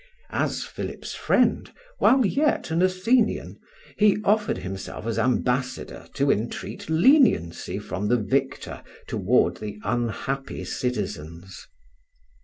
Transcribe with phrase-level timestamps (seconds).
[0.31, 3.59] As Philip's friend, while yet an Athenian,
[3.99, 11.67] he offered himself as ambassador to entreat leniency from the victor toward the unhappy citizens.